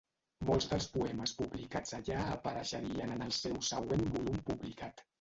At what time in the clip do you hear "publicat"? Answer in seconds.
4.53-5.09